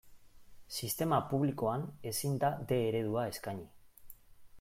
[0.77, 3.69] Sistema publikoan ezin da D eredua eskaini.